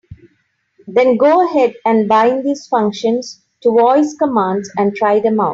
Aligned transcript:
Then 0.87 1.15
go 1.17 1.45
ahead 1.47 1.75
and 1.85 2.07
bind 2.07 2.43
these 2.43 2.65
functions 2.65 3.43
to 3.61 3.69
voice 3.69 4.15
commands 4.15 4.67
and 4.75 4.95
try 4.95 5.19
them 5.19 5.39
out. 5.39 5.49